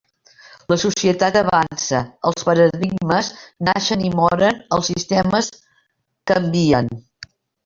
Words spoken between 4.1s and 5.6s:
moren, els sistemes